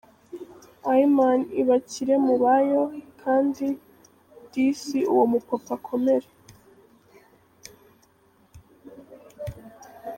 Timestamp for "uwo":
5.11-5.23